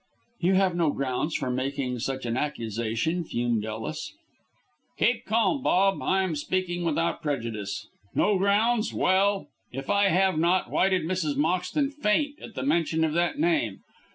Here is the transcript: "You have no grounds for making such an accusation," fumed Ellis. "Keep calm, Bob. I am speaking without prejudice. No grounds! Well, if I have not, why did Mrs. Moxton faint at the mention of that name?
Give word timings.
"You 0.39 0.55
have 0.55 0.75
no 0.75 0.89
grounds 0.89 1.35
for 1.35 1.51
making 1.51 1.99
such 1.99 2.25
an 2.25 2.35
accusation," 2.35 3.23
fumed 3.23 3.63
Ellis. 3.65 4.15
"Keep 4.97 5.25
calm, 5.27 5.61
Bob. 5.61 6.01
I 6.01 6.23
am 6.23 6.35
speaking 6.35 6.83
without 6.83 7.21
prejudice. 7.21 7.85
No 8.15 8.39
grounds! 8.39 8.95
Well, 8.95 9.49
if 9.71 9.91
I 9.91 10.07
have 10.09 10.39
not, 10.39 10.71
why 10.71 10.89
did 10.89 11.03
Mrs. 11.03 11.35
Moxton 11.37 11.91
faint 11.91 12.41
at 12.41 12.55
the 12.55 12.63
mention 12.63 13.03
of 13.03 13.13
that 13.13 13.37
name? 13.37 13.81